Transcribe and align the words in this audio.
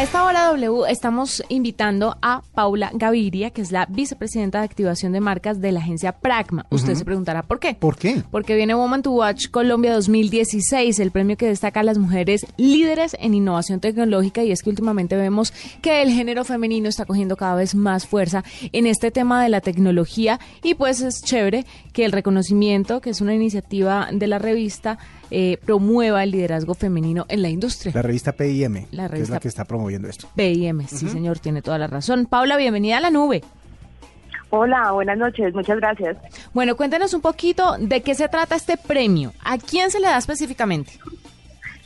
A 0.00 0.04
esta 0.04 0.24
hora 0.24 0.46
W 0.46 0.88
estamos 0.88 1.42
invitando 1.48 2.16
a 2.22 2.42
Paula 2.54 2.90
Gaviria, 2.94 3.50
que 3.50 3.60
es 3.60 3.72
la 3.72 3.86
vicepresidenta 3.86 4.60
de 4.60 4.64
activación 4.64 5.12
de 5.12 5.20
marcas 5.20 5.60
de 5.60 5.72
la 5.72 5.80
agencia 5.80 6.12
Pragma. 6.12 6.64
Usted 6.70 6.94
se 6.94 7.04
preguntará 7.04 7.42
por 7.42 7.58
qué. 7.58 7.74
¿Por 7.74 7.98
qué? 7.98 8.22
Porque 8.30 8.54
viene 8.54 8.74
Woman 8.74 9.02
to 9.02 9.10
Watch 9.10 9.48
Colombia 9.50 9.92
2016, 9.92 11.00
el 11.00 11.10
premio 11.10 11.36
que 11.36 11.48
destaca 11.48 11.80
a 11.80 11.82
las 11.82 11.98
mujeres 11.98 12.46
líderes 12.56 13.16
en 13.20 13.34
innovación 13.34 13.80
tecnológica 13.80 14.44
y 14.44 14.52
es 14.52 14.62
que 14.62 14.70
últimamente 14.70 15.16
vemos 15.16 15.52
que 15.82 16.00
el 16.02 16.10
género 16.10 16.44
femenino 16.44 16.88
está 16.88 17.04
cogiendo 17.04 17.36
cada 17.36 17.56
vez 17.56 17.74
más 17.74 18.06
fuerza 18.06 18.44
en 18.72 18.86
este 18.86 19.10
tema 19.10 19.42
de 19.42 19.48
la 19.48 19.60
tecnología 19.60 20.40
y 20.62 20.74
pues 20.74 21.02
es 21.02 21.20
chévere 21.22 21.66
que 21.92 22.04
el 22.04 22.12
reconocimiento, 22.12 23.00
que 23.00 23.10
es 23.10 23.20
una 23.20 23.34
iniciativa 23.34 24.08
de 24.12 24.26
la 24.28 24.38
revista, 24.38 24.98
eh, 25.30 25.58
promueva 25.64 26.22
el 26.24 26.30
liderazgo 26.32 26.74
femenino 26.74 27.24
en 27.28 27.42
la 27.42 27.48
industria. 27.48 27.92
La 27.94 28.02
revista 28.02 28.32
PIM, 28.32 28.86
La 28.90 29.02
que 29.02 29.04
es 29.04 29.10
revista- 29.10 29.34
la 29.34 29.40
que 29.40 29.48
está 29.48 29.64
promoviendo 29.64 30.08
esto. 30.08 30.28
PIM, 30.34 30.86
sí 30.86 31.08
señor, 31.08 31.38
tiene 31.38 31.62
toda 31.62 31.78
la 31.78 31.86
razón. 31.86 32.26
Paula, 32.26 32.56
bienvenida 32.56 32.98
a 32.98 33.00
la 33.00 33.10
nube. 33.10 33.42
Hola, 34.52 34.90
buenas 34.90 35.16
noches, 35.16 35.54
muchas 35.54 35.76
gracias. 35.78 36.16
Bueno, 36.52 36.76
cuéntenos 36.76 37.14
un 37.14 37.20
poquito 37.20 37.76
de 37.78 38.02
qué 38.02 38.16
se 38.16 38.28
trata 38.28 38.56
este 38.56 38.76
premio. 38.76 39.32
¿A 39.44 39.58
quién 39.58 39.90
se 39.92 40.00
le 40.00 40.08
da 40.08 40.18
específicamente? 40.18 40.92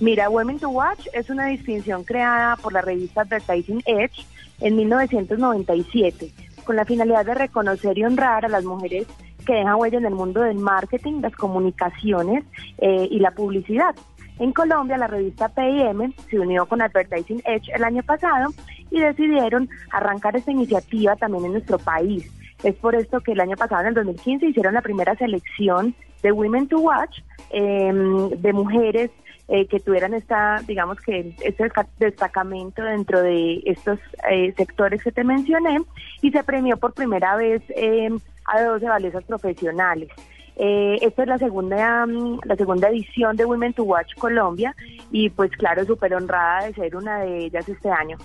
Mira, 0.00 0.30
Women 0.30 0.58
to 0.58 0.70
Watch 0.70 1.06
es 1.12 1.28
una 1.28 1.46
distinción 1.46 2.04
creada 2.04 2.56
por 2.56 2.72
la 2.72 2.80
revista 2.80 3.20
Advertising 3.20 3.82
Edge 3.84 4.24
en 4.60 4.76
1997 4.76 6.30
con 6.64 6.76
la 6.76 6.84
finalidad 6.86 7.26
de 7.26 7.34
reconocer 7.34 7.98
y 7.98 8.04
honrar 8.04 8.46
a 8.46 8.48
las 8.48 8.64
mujeres 8.64 9.06
que 9.44 9.54
dejan 9.54 9.76
huella 9.76 9.98
en 9.98 10.06
el 10.06 10.14
mundo 10.14 10.40
del 10.40 10.58
marketing, 10.58 11.20
las 11.20 11.34
comunicaciones 11.34 12.44
eh, 12.78 13.08
y 13.10 13.18
la 13.18 13.30
publicidad. 13.32 13.94
En 14.38 14.52
Colombia, 14.52 14.96
la 14.98 15.06
revista 15.06 15.48
PIM 15.48 16.12
se 16.28 16.40
unió 16.40 16.66
con 16.66 16.82
Advertising 16.82 17.42
Edge 17.44 17.70
el 17.72 17.84
año 17.84 18.02
pasado 18.02 18.52
y 18.90 19.00
decidieron 19.00 19.68
arrancar 19.92 20.36
esta 20.36 20.50
iniciativa 20.50 21.14
también 21.16 21.44
en 21.44 21.52
nuestro 21.52 21.78
país. 21.78 22.30
Es 22.64 22.74
por 22.76 22.94
esto 22.94 23.20
que 23.20 23.32
el 23.32 23.40
año 23.40 23.56
pasado, 23.56 23.82
en 23.82 23.88
el 23.88 23.94
2015, 23.94 24.46
hicieron 24.46 24.74
la 24.74 24.82
primera 24.82 25.14
selección 25.16 25.94
de 26.22 26.32
Women 26.32 26.68
to 26.68 26.78
Watch 26.78 27.20
eh, 27.50 27.92
de 28.38 28.52
mujeres 28.52 29.10
eh, 29.46 29.66
que 29.66 29.78
tuvieran 29.78 30.14
esta, 30.14 30.62
digamos 30.66 30.98
que 31.00 31.34
este 31.44 31.70
destacamento 31.98 32.82
dentro 32.82 33.20
de 33.20 33.60
estos 33.66 33.98
eh, 34.30 34.54
sectores 34.56 35.02
que 35.02 35.12
te 35.12 35.22
mencioné 35.22 35.76
y 36.22 36.30
se 36.30 36.42
premió 36.44 36.78
por 36.78 36.94
primera 36.94 37.36
vez 37.36 37.62
eh, 37.76 38.08
a 38.44 38.62
12 38.62 38.86
valiosas 38.86 39.24
profesionales. 39.24 40.08
Eh, 40.56 40.98
esta 41.02 41.22
es 41.22 41.28
la 41.28 41.38
segunda 41.38 42.06
mm, 42.06 42.40
la 42.44 42.54
segunda 42.54 42.88
edición 42.88 43.36
de 43.36 43.44
Women 43.44 43.72
to 43.72 43.82
Watch 43.82 44.14
Colombia 44.18 44.74
y 45.10 45.28
pues 45.30 45.50
claro, 45.52 45.84
súper 45.84 46.14
honrada 46.14 46.66
de 46.66 46.74
ser 46.74 46.94
una 46.94 47.20
de 47.20 47.46
ellas 47.46 47.68
este 47.68 47.90
año. 47.90 48.16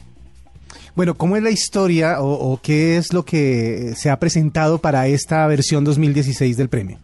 Bueno, 0.95 1.15
¿cómo 1.15 1.35
es 1.37 1.43
la 1.43 1.49
historia 1.49 2.21
o, 2.21 2.33
o 2.33 2.59
qué 2.61 2.97
es 2.97 3.13
lo 3.13 3.23
que 3.23 3.93
se 3.95 4.11
ha 4.11 4.19
presentado 4.19 4.77
para 4.77 5.07
esta 5.07 5.47
versión 5.47 5.83
2016 5.83 6.55
del 6.57 6.69
premio? 6.69 6.99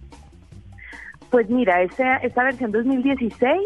Pues 1.31 1.49
mira, 1.49 1.81
esta, 1.81 2.17
esta 2.17 2.43
versión 2.43 2.71
2016 2.71 3.57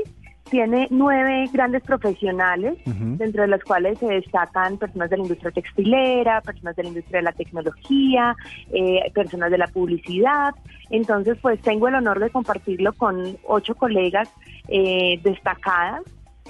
tiene 0.49 0.87
nueve 0.89 1.49
grandes 1.53 1.83
profesionales, 1.83 2.77
dentro 2.85 3.43
de 3.43 3.47
las 3.47 3.63
cuales 3.63 3.97
se 3.99 4.07
destacan 4.07 4.77
personas 4.77 5.09
de 5.09 5.17
la 5.17 5.23
industria 5.23 5.51
textilera, 5.51 6.41
personas 6.41 6.75
de 6.75 6.83
la 6.83 6.89
industria 6.89 7.19
de 7.19 7.23
la 7.23 7.31
tecnología, 7.31 8.35
eh, 8.71 9.11
personas 9.13 9.51
de 9.51 9.57
la 9.57 9.67
publicidad. 9.67 10.53
Entonces, 10.89 11.37
pues 11.41 11.61
tengo 11.61 11.87
el 11.87 11.95
honor 11.95 12.19
de 12.19 12.29
compartirlo 12.29 12.93
con 12.93 13.37
ocho 13.47 13.75
colegas 13.75 14.29
eh, 14.67 15.19
destacadas 15.23 16.01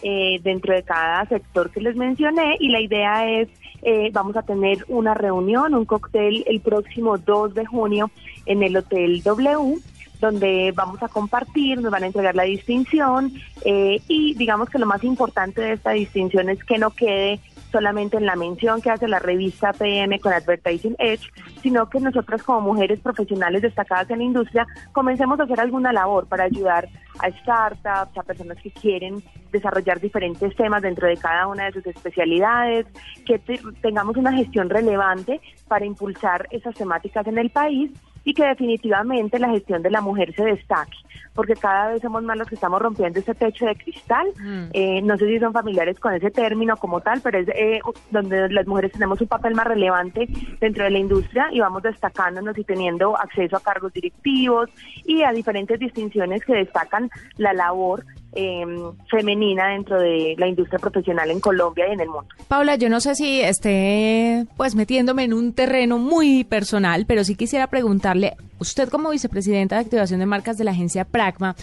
eh, 0.02 0.40
dentro 0.44 0.74
de 0.74 0.84
cada 0.84 1.26
sector 1.26 1.72
que 1.72 1.82
les 1.82 1.96
mencioné. 1.96 2.56
Y 2.60 2.70
la 2.70 2.80
idea 2.80 3.30
es, 3.30 3.50
eh, 3.82 4.10
vamos 4.14 4.38
a 4.38 4.44
tener 4.44 4.86
una 4.88 5.14
reunión, 5.14 5.74
un 5.74 5.86
cóctel 5.86 6.44
el 6.48 6.62
próximo 6.62 7.18
2 7.18 7.54
de 7.54 7.66
junio 7.66 8.10
en 8.46 8.64
el 8.64 8.78
Hotel 8.78 9.22
W 9.24 9.78
donde 10.20 10.74
vamos 10.76 11.02
a 11.02 11.08
compartir, 11.08 11.82
nos 11.82 11.92
van 11.92 12.04
a 12.04 12.08
entregar 12.08 12.36
la 12.36 12.44
distinción 12.44 13.32
eh, 13.66 14.02
y 14.08 14.34
digamos 14.36 14.70
que 14.70 14.80
lo 14.80 14.86
más 14.86 15.04
importante 15.04 15.62
de 15.62 15.74
esta 15.74 15.92
distinción 15.92 16.50
es 16.50 16.64
que 16.64 16.78
no 16.78 16.92
quede 16.92 17.40
solamente 17.72 18.18
en 18.18 18.26
la 18.26 18.36
mención 18.36 18.82
que 18.82 18.90
hace 18.90 19.08
la 19.08 19.20
revista 19.20 19.74
PM 19.74 20.20
con 20.20 20.34
Advertising 20.34 20.96
Edge, 20.98 21.30
sino 21.62 21.88
que 21.88 22.00
nosotras 22.00 22.42
como 22.42 22.62
mujeres 22.62 23.00
profesionales 23.00 23.62
destacadas 23.62 24.10
en 24.10 24.18
la 24.18 24.24
industria 24.24 24.68
comencemos 24.92 25.40
a 25.40 25.44
hacer 25.44 25.60
alguna 25.60 25.94
labor 25.94 26.26
para 26.26 26.46
ayudar 26.46 26.90
a 27.20 27.30
startups, 27.30 28.18
a 28.18 28.24
personas 28.24 28.58
que 28.62 28.72
quieren 28.72 29.22
desarrollar 29.52 30.00
diferentes 30.00 30.56
temas 30.56 30.82
dentro 30.82 31.08
de 31.08 31.18
cada 31.18 31.46
una 31.48 31.66
de 31.66 31.74
sus 31.74 31.86
especialidades, 31.86 32.88
que 33.26 33.38
te- 33.38 33.60
tengamos 33.82 34.18
una 34.18 34.34
gestión 34.34 34.70
relevante 34.70 35.40
para 35.68 35.86
impulsar 35.86 36.48
esas 36.50 36.74
temáticas 36.76 37.28
en 37.28 37.38
el 37.38 37.52
país 37.52 37.92
y 38.24 38.34
que 38.34 38.46
definitivamente 38.46 39.40
la 39.40 39.50
gestión 39.50 39.82
de 39.82 39.92
la 39.92 40.02
mujer 40.02 40.34
se 40.36 40.44
destaque, 40.44 40.98
porque 41.34 41.56
cada 41.56 41.90
vez 41.90 42.02
somos 42.02 42.24
más 42.24 42.38
los 42.38 42.48
que 42.48 42.56
estamos 42.56 42.82
rompiendo 42.82 43.20
ese 43.20 43.34
techo 43.36 43.66
de 43.66 43.76
cristal. 43.76 44.28
Mm. 44.40 44.64
Eh, 44.74 45.02
no 45.02 45.18
sé 45.18 45.28
si 45.28 45.40
son 45.40 45.54
familiares 45.54 46.00
con 46.00 46.14
ese 46.14 46.32
término 46.32 46.78
como 46.78 47.02
tal, 47.02 47.22
pero 47.22 47.40
es 47.40 47.48
eh, 47.50 47.80
donde 48.12 48.50
las 48.50 48.68
mujeres 48.68 48.92
tenemos 48.92 49.22
un 49.22 49.28
papel 49.28 49.56
más 49.56 49.68
relevante 49.68 50.28
dentro 50.60 50.84
de 50.84 50.90
la 50.90 51.00
industria 51.00 51.48
y 51.52 51.60
vamos 51.60 51.84
destacándonos 51.84 52.58
y 52.58 52.64
teniendo 52.64 53.18
acceso 53.18 53.58
a 53.58 53.62
cargos 53.62 53.94
directivos 53.94 54.70
y 55.06 55.24
a 55.24 55.32
diferentes 55.32 55.80
distinciones 55.80 56.44
que 56.44 56.54
destacan 56.54 57.10
la 57.38 57.54
labor 57.54 58.04
eh, 58.34 58.64
femenina 59.10 59.70
dentro 59.70 60.00
de 60.00 60.36
la 60.38 60.48
industria 60.48 60.78
profesional 60.80 61.32
en 61.32 61.40
Colombia 61.40 61.86
y 61.90 61.94
en 61.94 62.00
el 62.02 62.08
mundo. 62.10 62.28
Paula, 62.48 62.76
yo 62.76 62.90
no 62.90 63.00
sé 63.00 63.16
si 63.16 63.42
esté 63.42 64.46
pues 64.58 64.76
metiéndome 64.76 65.24
en 65.24 65.34
un 65.34 65.54
terreno 65.54 65.98
muy 65.98 66.44
personal, 66.44 67.06
pero 67.06 67.24
sí 67.24 67.36
quisiera 67.36 67.68
preguntarle, 67.68 68.36
usted 68.60 68.90
como 68.90 69.10
vicepresidenta 69.10 69.76
de 69.76 69.82
activación 69.82 70.20
de 70.20 70.26
marcas 70.26 70.58
de 70.58 70.64
la 70.64 70.72
agencia 70.72 71.06
Pragma, 71.06 71.56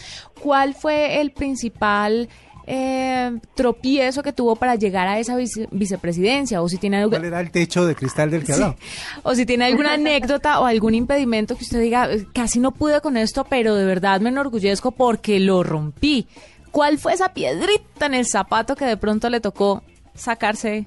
¿cuál 0.43 0.75
fue 0.75 1.21
el 1.21 1.31
principal 1.33 2.29
eh, 2.69 3.39
tropiezo 3.55 4.25
que 4.25 4.33
tuvo 4.33 4.57
para 4.57 4.75
llegar 4.75 5.07
a 5.07 5.21
esa 5.21 5.37
vice- 5.37 5.69
vicepresidencia? 5.71 6.63
O 6.63 6.69
si 6.69 6.79
tiene 6.79 6.97
algo, 6.97 7.11
¿Cuál 7.11 7.25
era 7.27 7.41
el 7.41 7.53
techo 7.53 7.87
de 7.87 7.95
cristal 7.95 8.31
del 8.33 8.41
que 8.41 8.47
Sí. 8.47 8.53
hablaba? 8.55 8.77
O 9.23 9.35
si 9.37 9.47
tiene 9.47 9.67
alguna 9.67 9.93
anécdota 9.95 10.59
o 10.59 10.65
algún 10.65 10.95
impedimento 10.95 11.57
que 11.57 11.63
usted 11.63 11.81
diga, 11.81 12.11
"Eh, 12.13 12.27
casi 12.35 12.59
no 12.59 12.73
pude 12.73 13.01
con 13.01 13.17
esto, 13.17 13.45
pero 13.49 13.77
de 13.77 13.85
verdad 13.85 14.21
me 14.21 14.31
enorgullezco 14.31 14.91
porque 14.91 15.39
lo 15.39 15.63
rompí. 15.63 16.27
¿Cuál 16.71 16.99
fue 16.99 17.15
esa 17.15 17.33
piedrita 17.33 18.07
en 18.07 18.15
el 18.15 18.27
zapato 18.27 18.77
que 18.77 18.85
de 18.85 18.97
pronto 18.97 19.31
le 19.31 19.41
tocó 19.41 19.83
sacarse 20.15 20.87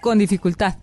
con 0.00 0.18
dificultad? 0.18 0.76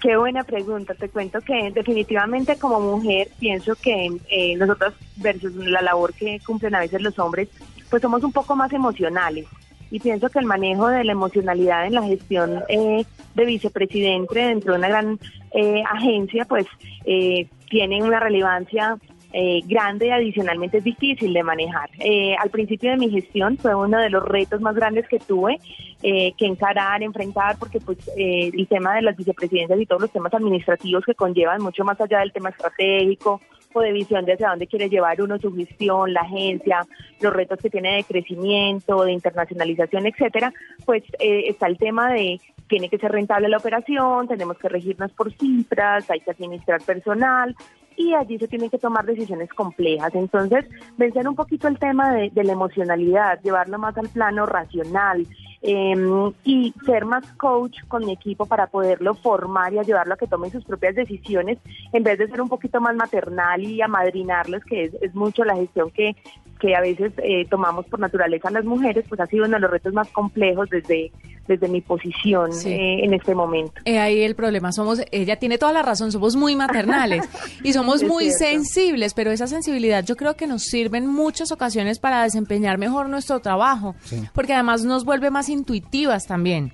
Qué 0.00 0.16
buena 0.16 0.44
pregunta. 0.44 0.94
Te 0.94 1.10
cuento 1.10 1.40
que 1.40 1.70
definitivamente 1.72 2.56
como 2.56 2.80
mujer 2.80 3.28
pienso 3.38 3.74
que 3.74 4.10
eh, 4.30 4.56
nosotros 4.56 4.94
versus 5.16 5.54
la 5.54 5.82
labor 5.82 6.14
que 6.14 6.40
cumplen 6.46 6.74
a 6.74 6.80
veces 6.80 7.02
los 7.02 7.18
hombres, 7.18 7.48
pues 7.90 8.00
somos 8.00 8.24
un 8.24 8.32
poco 8.32 8.56
más 8.56 8.72
emocionales. 8.72 9.46
Y 9.90 9.98
pienso 9.98 10.30
que 10.30 10.38
el 10.38 10.46
manejo 10.46 10.88
de 10.88 11.04
la 11.04 11.12
emocionalidad 11.12 11.86
en 11.86 11.94
la 11.94 12.02
gestión 12.02 12.62
eh, 12.68 13.04
de 13.34 13.44
vicepresidente 13.44 14.38
dentro 14.38 14.72
de 14.72 14.78
una 14.78 14.88
gran 14.88 15.18
eh, 15.52 15.82
agencia, 15.90 16.44
pues 16.44 16.66
eh, 17.04 17.48
tiene 17.68 18.02
una 18.02 18.20
relevancia 18.20 18.96
eh, 19.32 19.60
grande 19.66 20.08
y 20.08 20.10
adicionalmente 20.10 20.78
es 20.78 20.84
difícil 20.84 21.32
de 21.32 21.42
manejar. 21.42 21.90
Eh, 21.98 22.34
al 22.36 22.50
principio 22.50 22.90
de 22.90 22.96
mi 22.96 23.10
gestión 23.10 23.56
fue 23.58 23.74
uno 23.74 23.98
de 23.98 24.10
los 24.10 24.24
retos 24.24 24.60
más 24.60 24.74
grandes 24.74 25.08
que 25.08 25.18
tuve 25.18 25.58
eh, 26.02 26.32
que 26.38 26.46
encarar, 26.46 27.02
enfrentar, 27.02 27.56
porque 27.58 27.78
pues 27.78 27.98
eh, 28.16 28.50
el 28.52 28.66
tema 28.68 28.94
de 28.94 29.02
las 29.02 29.16
vicepresidencias 29.16 29.78
y 29.78 29.84
todos 29.84 30.00
los 30.00 30.10
temas 30.10 30.32
administrativos 30.32 31.04
que 31.04 31.14
conllevan 31.14 31.62
mucho 31.62 31.84
más 31.84 32.00
allá 32.00 32.20
del 32.20 32.32
tema 32.32 32.48
estratégico 32.48 33.40
o 33.72 33.80
de 33.80 33.92
visión 33.92 34.24
de 34.24 34.32
hacia 34.32 34.48
dónde 34.48 34.66
quiere 34.66 34.88
llevar 34.88 35.20
uno 35.20 35.38
su 35.38 35.54
gestión, 35.54 36.12
la 36.12 36.22
agencia, 36.22 36.86
los 37.20 37.32
retos 37.32 37.58
que 37.60 37.70
tiene 37.70 37.96
de 37.96 38.04
crecimiento, 38.04 39.04
de 39.04 39.12
internacionalización, 39.12 40.06
etcétera, 40.06 40.52
pues 40.84 41.02
eh, 41.18 41.44
está 41.48 41.66
el 41.66 41.78
tema 41.78 42.12
de 42.12 42.40
tiene 42.66 42.88
que 42.88 42.98
ser 42.98 43.12
rentable 43.12 43.48
la 43.48 43.58
operación, 43.58 44.28
tenemos 44.28 44.56
que 44.56 44.68
regirnos 44.68 45.12
por 45.12 45.32
cifras, 45.32 46.08
hay 46.10 46.20
que 46.20 46.30
administrar 46.30 46.80
personal 46.80 47.54
y 48.00 48.14
allí 48.14 48.38
se 48.38 48.48
tienen 48.48 48.70
que 48.70 48.78
tomar 48.78 49.04
decisiones 49.04 49.50
complejas. 49.50 50.14
Entonces, 50.14 50.64
vencer 50.96 51.28
un 51.28 51.36
poquito 51.36 51.68
el 51.68 51.78
tema 51.78 52.14
de, 52.14 52.30
de 52.30 52.44
la 52.44 52.52
emocionalidad, 52.52 53.40
llevarlo 53.42 53.78
más 53.78 53.96
al 53.98 54.08
plano 54.08 54.46
racional, 54.46 55.26
eh, 55.62 55.94
y 56.42 56.72
ser 56.86 57.04
más 57.04 57.26
coach 57.32 57.76
con 57.86 58.06
mi 58.06 58.12
equipo 58.12 58.46
para 58.46 58.68
poderlo 58.68 59.14
formar 59.14 59.74
y 59.74 59.78
ayudarlo 59.78 60.14
a 60.14 60.16
que 60.16 60.26
tome 60.26 60.48
sus 60.48 60.64
propias 60.64 60.94
decisiones 60.94 61.58
en 61.92 62.02
vez 62.02 62.18
de 62.18 62.28
ser 62.28 62.40
un 62.40 62.48
poquito 62.48 62.80
más 62.80 62.96
maternal 62.96 63.62
y 63.62 63.82
amadrinarlos, 63.82 64.64
que 64.64 64.84
es, 64.84 64.94
es 65.02 65.14
mucho 65.14 65.44
la 65.44 65.56
gestión 65.56 65.90
que, 65.90 66.16
que 66.60 66.74
a 66.74 66.80
veces 66.80 67.12
eh, 67.18 67.46
tomamos 67.50 67.84
por 67.86 68.00
naturaleza 68.00 68.50
las 68.50 68.64
mujeres, 68.64 69.04
pues 69.06 69.20
ha 69.20 69.26
sido 69.26 69.44
uno 69.44 69.56
de 69.56 69.60
los 69.60 69.70
retos 69.70 69.92
más 69.92 70.08
complejos 70.08 70.70
desde, 70.70 71.12
desde 71.50 71.68
mi 71.68 71.80
posición 71.80 72.52
Sí. 72.52 72.70
eh, 72.70 73.04
en 73.04 73.12
este 73.12 73.34
momento. 73.34 73.72
Eh, 73.84 73.98
ahí 73.98 74.22
el 74.22 74.34
problema 74.34 74.72
somos, 74.72 75.02
ella 75.10 75.36
tiene 75.36 75.58
toda 75.58 75.72
la 75.72 75.82
razón, 75.82 76.12
somos 76.12 76.36
muy 76.36 76.56
maternales 76.56 77.28
y 77.64 77.72
somos 77.72 78.02
Es 78.02 78.08
muy 78.08 78.30
cierto. 78.30 78.44
sensibles, 78.64 79.12
pero 79.14 79.30
esa 79.32 79.46
sensibilidad 79.46 80.04
yo 80.04 80.16
creo 80.16 80.36
que 80.36 80.46
nos 80.46 80.62
sirve 80.62 80.98
en 80.98 81.06
muchas 81.06 81.52
ocasiones 81.52 81.98
para 81.98 82.22
desempeñar 82.22 82.78
mejor 82.78 83.08
nuestro 83.08 83.40
trabajo, 83.40 83.94
Sí. 84.04 84.22
porque 84.34 84.54
además 84.54 84.84
nos 84.84 85.04
vuelve 85.04 85.30
más 85.30 85.48
intuitivas 85.48 86.26
también. 86.26 86.72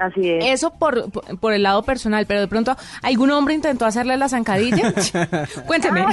Así 0.00 0.30
es. 0.30 0.44
Eso 0.44 0.70
por, 0.78 1.10
por, 1.10 1.38
por 1.40 1.52
el 1.52 1.64
lado 1.64 1.82
personal, 1.82 2.24
pero 2.24 2.38
de 2.40 2.46
pronto, 2.46 2.76
¿algún 3.02 3.32
hombre 3.32 3.54
intentó 3.54 3.84
hacerle 3.84 4.16
la 4.16 4.28
zancadilla? 4.28 4.94
Cuénteme. 5.66 6.04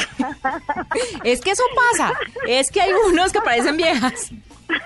es 1.23 1.39
que 1.41 1.51
eso 1.51 1.63
pasa, 1.91 2.13
es 2.47 2.71
que 2.71 2.81
hay 2.81 2.91
unos 3.11 3.31
que 3.31 3.41
parecen 3.41 3.77
viejas. 3.77 4.31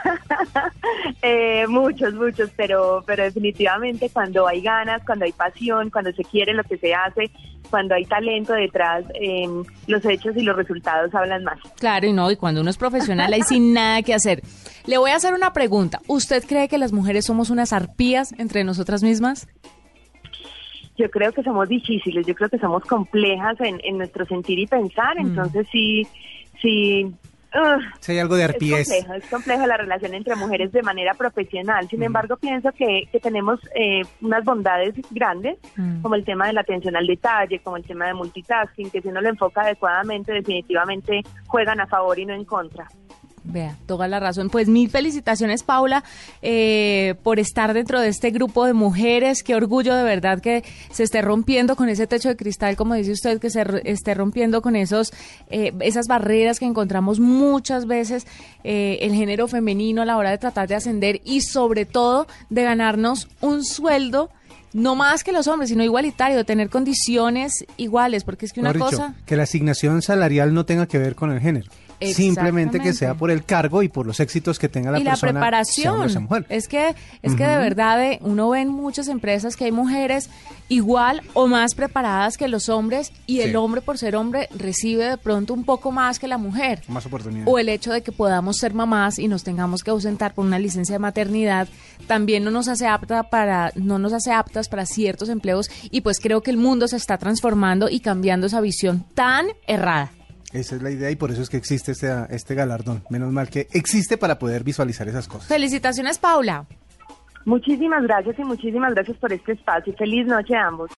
Eh, 1.22 1.66
muchos, 1.68 2.13
muchos, 2.13 2.50
pero, 2.56 3.04
pero 3.06 3.24
definitivamente 3.24 4.10
cuando 4.10 4.48
hay 4.48 4.62
ganas, 4.62 5.01
cuando 5.06 5.25
hay 5.25 5.31
pasión, 5.34 5.90
cuando 5.90 6.12
se 6.13 6.24
quiere 6.24 6.54
lo 6.54 6.63
que 6.63 6.78
se 6.78 6.94
hace, 6.94 7.30
cuando 7.69 7.94
hay 7.94 8.06
talento 8.06 8.54
detrás, 8.54 9.04
eh, 9.19 9.48
los 9.88 10.06
hechos 10.06 10.36
y 10.38 10.42
los 10.44 10.56
resultados 10.56 11.13
hablan 11.13 11.44
más. 11.44 11.60
Claro, 11.78 12.07
y 12.07 12.13
no, 12.13 12.31
y 12.31 12.36
cuando 12.38 12.62
uno 12.62 12.69
es 12.69 12.78
profesional 12.78 13.34
hay 13.34 13.42
sin 13.42 13.74
nada 13.74 14.01
que 14.01 14.13
hacer. 14.13 14.42
Le 14.86 14.98
voy 14.98 15.12
a 15.12 15.18
hacer 15.18 15.34
una 15.34 15.51
pregunta. 15.54 16.00
¿Usted 16.07 16.44
cree 16.48 16.68
que 16.69 16.78
las 16.78 16.94
mujeres 16.94 17.25
somos 17.25 17.50
unas 17.50 17.74
arpías 17.74 18.34
entre 18.40 18.63
nosotras 18.63 19.04
mismas? 19.04 19.48
Yo 20.98 21.10
creo 21.12 21.31
que 21.31 21.44
somos 21.44 21.68
difíciles, 21.69 22.25
yo 22.25 22.34
creo 22.36 22.50
que 22.50 22.60
somos 22.60 22.84
complejas 22.84 23.60
en, 23.62 23.80
en 23.84 23.98
nuestro 23.98 24.25
sentir 24.25 24.57
y 24.60 24.68
pensar, 24.68 25.16
Mm. 25.18 25.28
entonces 25.28 25.68
sí, 25.72 26.07
sí. 26.62 27.12
Ugh, 27.56 27.81
Si 28.00 28.12
hay 28.13 28.19
algo 28.19 28.36
de 28.36 28.44
Es 28.44 28.50
arpiés. 28.50 28.88
complejo, 28.90 29.13
es 29.13 29.25
complejo 29.30 29.68
la 29.68 29.78
relación 29.78 30.13
entre 30.13 30.36
mujeres 30.36 30.72
de 30.72 30.81
manera 30.84 31.13
profesional. 31.13 31.88
Sin 31.90 32.04
embargo, 32.04 32.38
pienso 32.38 32.72
que, 32.72 33.04
que 33.12 33.19
tenemos 33.19 33.60
eh, 33.75 34.01
unas 34.22 34.44
bondades 34.44 34.94
grandes, 35.12 35.57
Mm. 35.75 36.01
como 36.01 36.16
el 36.16 36.25
tema 36.25 36.48
de 36.48 36.54
la 36.54 36.62
atención 36.62 36.96
al 36.96 37.07
detalle, 37.07 37.60
como 37.60 37.78
el 37.78 37.84
tema 37.86 38.07
de 38.07 38.13
multitasking, 38.13 38.90
que 38.92 39.01
si 39.01 39.07
uno 39.07 39.22
lo 39.22 39.30
enfoca 39.30 39.62
adecuadamente, 39.62 40.31
definitivamente 40.34 41.22
juegan 41.48 41.80
a 41.80 41.88
favor 41.88 42.18
y 42.19 42.25
no 42.25 42.34
en 42.34 42.46
contra. 42.46 42.88
Vea, 43.51 43.75
toda 43.88 44.07
la 44.07 44.19
razón. 44.19 44.51
Pues 44.51 44.68
mil 44.68 44.92
felicitaciones, 44.92 45.63
Paula, 45.63 46.04
eh, 46.44 47.16
por 47.24 47.40
estar 47.40 47.74
dentro 47.74 48.00
de 48.00 48.10
este 48.10 48.30
grupo 48.30 48.66
de 48.66 48.74
mujeres. 48.74 49.42
Qué 49.42 49.56
orgullo 49.56 49.96
de 49.96 50.04
verdad 50.04 50.40
que 50.40 50.63
se 50.92 51.04
esté 51.04 51.24
rompiendo 51.24 51.75
con 51.75 51.90
ese 51.90 52.06
techo 52.06 52.30
de 52.30 52.36
cristal, 52.36 52.75
como 52.75 52.94
dice 52.94 53.12
usted, 53.12 53.40
que 53.40 53.50
se 53.50 53.66
esté 53.86 54.13
rompiendo 54.13 54.62
con 54.62 54.75
esos 54.75 55.12
eh, 55.50 55.74
esas 55.80 56.06
barreras 56.06 56.60
que 56.60 56.66
encontramos 56.66 57.19
muchas 57.19 57.88
veces 57.88 58.28
eh, 58.63 59.00
el 59.01 59.16
género 59.16 59.48
femenino 59.48 60.04
a 60.04 60.06
la 60.06 60.18
hora 60.18 60.30
de 60.30 60.38
tratar 60.38 60.68
de 60.68 60.75
ascender 60.75 61.19
y 61.25 61.42
sobre 61.42 61.86
todo 61.86 62.28
de 62.52 62.63
ganarnos 62.63 63.28
un 63.42 63.66
sueldo. 63.66 64.30
No 64.72 64.94
más 64.94 65.24
que 65.24 65.31
los 65.31 65.48
hombres, 65.48 65.72
sino 65.72 65.84
igualitario, 65.84 66.38
de 66.38 66.44
tener 66.44 66.69
condiciones 66.69 67.66
iguales, 67.78 68.24
porque 68.24 68.45
es 68.45 68.54
que 68.54 68.60
una 68.60 68.72
dicho, 68.72 68.86
cosa... 68.86 69.16
que 69.25 69.36
la 69.36 69.42
asignación 69.42 70.04
salarial 70.04 70.54
no 70.54 70.68
tenga 70.68 70.86
que 70.86 71.00
ver 71.00 71.16
con 71.16 71.31
el 71.31 71.40
género. 71.40 71.72
Simplemente 72.01 72.80
que 72.80 72.94
sea 72.94 73.13
por 73.13 73.31
el 73.31 73.44
cargo 73.44 73.84
y 73.84 73.90
por 73.90 74.06
los 74.06 74.19
éxitos 74.19 74.60
que 74.60 74.69
tenga 74.69 74.92
la 74.92 75.00
y 75.00 75.04
la 75.04 75.12
persona. 75.12 75.30
hombre 75.31 75.40
o 75.40 75.42
preparación. 75.42 76.10
sea 76.10 76.19
mujer. 76.22 76.46
Es 76.50 76.68
que 76.68 76.96
es 77.22 77.36
que 77.36 77.46
de 77.46 77.57
verdad 77.57 78.04
eh, 78.04 78.19
uno 78.22 78.50
ve 78.50 78.62
en 78.62 78.69
muchas 78.69 79.07
empresas 79.07 79.56
que 79.56 79.66
hay 79.66 79.72
mujeres 79.72 80.30
igual 80.69 81.22
o 81.34 81.48
más 81.48 81.75
preparadas 81.75 82.38
que 82.38 82.48
los 82.48 82.69
hombres 82.69 83.12
y 83.25 83.42
el 83.42 83.56
hombre 83.56 83.81
por 83.81 83.98
ser 83.98 84.16
hombre 84.16 84.48
recibe 84.56 85.06
de 85.06 85.18
pronto 85.18 85.54
un 85.54 85.63
poco 85.63 85.92
más 85.92 86.19
que 86.19 86.28
la 86.28 86.38
mujer. 86.38 86.81
Más 86.88 87.06
oportunidades. 87.06 87.51
O 87.51 87.60
el 87.60 87.69
hecho 87.69 87.92
de 87.92 88.02
que 88.02 88.12
podamos 88.12 88.57
ser 88.57 88.74
mamás 88.74 89.19
y 89.19 89.28
nos 89.28 89.44
tengamos 89.44 89.84
que 89.84 89.92
ausentar 89.92 90.34
por 90.34 90.45
una 90.45 90.60
licencia 90.60 90.94
de 90.94 91.00
maternidad 91.00 91.68
también 92.07 92.44
no 92.44 92.52
nos 92.52 92.68
hace 92.68 92.88
apta 92.88 93.24
para 93.24 93.72
no 93.75 94.00
nos 94.00 94.13
hace 94.13 94.31
aptas 94.31 94.69
para 94.69 94.86
ciertos 94.86 95.30
empleos 95.30 95.69
y 95.92 96.02
pues 96.02 96.19
creo 96.19 96.42
que 96.42 96.52
el 96.52 96.57
mundo 96.57 96.88
se 96.88 96.98
está 96.98 97.18
transformando 97.18 97.90
y 97.90 98.00
cambiando 98.00 98.48
esa 98.48 98.62
visión 98.62 99.06
tan 99.13 99.48
errada. 99.68 100.12
Esa 100.54 100.75
es 100.75 100.81
la 100.81 100.92
idea 100.92 101.12
y 101.12 101.16
por 101.16 101.31
eso 101.31 101.42
es 101.42 101.50
que 101.50 101.57
existe 101.57 101.92
este, 101.92 102.07
este 102.30 102.56
galardón. 102.56 103.04
Menos 103.10 103.31
mal 103.31 103.50
que 103.50 103.68
existe 103.72 104.18
para 104.18 104.40
poder 104.40 104.63
visualizar 104.63 105.07
esas 105.07 105.28
cosas. 105.28 105.48
Felicitaciones, 105.48 106.18
Paula. 106.18 106.66
Muchísimas 107.46 108.04
gracias 108.04 108.38
y 108.38 108.44
muchísimas 108.44 108.94
gracias 108.94 109.18
por 109.18 109.34
este 109.34 109.54
espacio. 109.54 109.94
Feliz 109.94 110.28
noche 110.28 110.56
a 110.56 110.68
ambos. 110.68 110.88